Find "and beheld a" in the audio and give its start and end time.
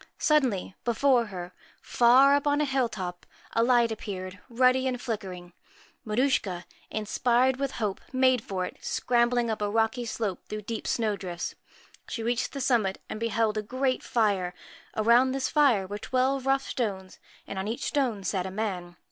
13.09-13.61